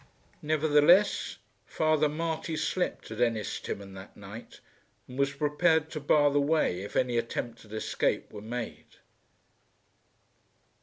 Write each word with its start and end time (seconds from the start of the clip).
Nevertheless 0.41 1.37
Father 1.67 2.09
Marty 2.09 2.57
slept 2.57 3.11
at 3.11 3.21
Ennistimon 3.21 3.93
that 3.93 4.17
night, 4.17 4.59
and 5.07 5.19
was 5.19 5.31
prepared 5.33 5.91
to 5.91 5.99
bar 5.99 6.31
the 6.31 6.41
way 6.41 6.81
if 6.81 6.95
any 6.95 7.19
attempt 7.19 7.65
at 7.65 7.71
escape 7.71 8.31
were 8.33 8.41
made. 8.41 8.95